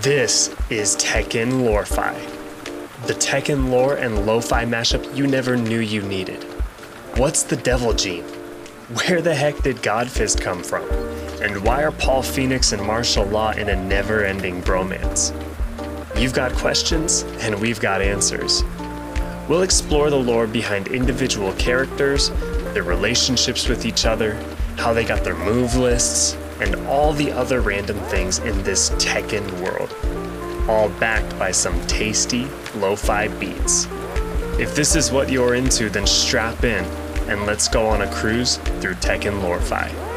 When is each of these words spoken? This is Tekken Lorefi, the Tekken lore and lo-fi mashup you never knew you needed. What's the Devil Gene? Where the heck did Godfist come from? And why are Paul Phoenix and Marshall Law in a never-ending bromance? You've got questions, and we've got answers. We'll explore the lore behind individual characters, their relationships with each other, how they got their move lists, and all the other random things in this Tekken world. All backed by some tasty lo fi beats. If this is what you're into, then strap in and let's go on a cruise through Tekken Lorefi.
This 0.00 0.48
is 0.70 0.96
Tekken 0.96 1.52
Lorefi, 1.64 2.16
the 3.06 3.12
Tekken 3.12 3.68
lore 3.68 3.96
and 3.96 4.24
lo-fi 4.24 4.64
mashup 4.64 5.14
you 5.14 5.26
never 5.26 5.54
knew 5.54 5.80
you 5.80 6.00
needed. 6.00 6.42
What's 7.18 7.42
the 7.42 7.56
Devil 7.56 7.92
Gene? 7.92 8.24
Where 8.94 9.20
the 9.20 9.34
heck 9.34 9.58
did 9.58 9.76
Godfist 9.82 10.40
come 10.40 10.62
from? 10.62 10.88
And 11.42 11.62
why 11.62 11.84
are 11.84 11.92
Paul 11.92 12.22
Phoenix 12.22 12.72
and 12.72 12.82
Marshall 12.82 13.26
Law 13.26 13.50
in 13.50 13.68
a 13.68 13.76
never-ending 13.76 14.62
bromance? 14.62 15.30
You've 16.18 16.32
got 16.32 16.54
questions, 16.54 17.24
and 17.40 17.60
we've 17.60 17.78
got 17.78 18.00
answers. 18.00 18.64
We'll 19.46 19.60
explore 19.60 20.08
the 20.08 20.16
lore 20.16 20.46
behind 20.46 20.88
individual 20.88 21.52
characters, 21.56 22.30
their 22.72 22.82
relationships 22.82 23.68
with 23.68 23.84
each 23.84 24.06
other, 24.06 24.42
how 24.78 24.94
they 24.94 25.04
got 25.04 25.22
their 25.22 25.36
move 25.36 25.76
lists, 25.76 26.38
and 26.60 26.74
all 26.86 27.12
the 27.12 27.30
other 27.32 27.60
random 27.60 27.98
things 28.08 28.38
in 28.40 28.62
this 28.62 28.90
Tekken 28.90 29.48
world. 29.60 29.94
All 30.68 30.88
backed 31.00 31.38
by 31.38 31.50
some 31.50 31.80
tasty 31.86 32.46
lo 32.76 32.96
fi 32.96 33.28
beats. 33.28 33.86
If 34.58 34.74
this 34.74 34.94
is 34.94 35.10
what 35.10 35.30
you're 35.30 35.54
into, 35.54 35.88
then 35.90 36.06
strap 36.06 36.64
in 36.64 36.84
and 37.28 37.46
let's 37.46 37.68
go 37.68 37.86
on 37.86 38.02
a 38.02 38.12
cruise 38.12 38.56
through 38.80 38.94
Tekken 38.94 39.40
Lorefi. 39.42 40.11